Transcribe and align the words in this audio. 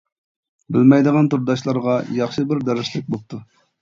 بىلمەيدىغان 0.77 1.29
تورداشلارغا 1.33 1.99
ياخشى 2.21 2.47
بىر 2.53 2.65
دەرسلىك 2.71 3.13
بوپتۇ. 3.15 3.45